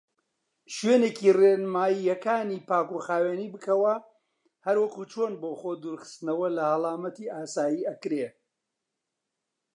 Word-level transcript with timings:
شوێنی 0.75 1.13
ڕێنمایەکانی 1.39 2.63
پاکوخاوینی 2.67 3.51
بکەوە 3.53 3.95
هەروەک 4.65 4.95
چۆن 5.11 5.31
بۆ 5.41 5.51
خۆ 5.59 5.71
دورخستنەوە 5.83 6.47
لە 6.57 6.63
هەڵامەتی 6.71 7.31
ئاسای 7.33 7.85
ئەکرێ. 7.89 8.27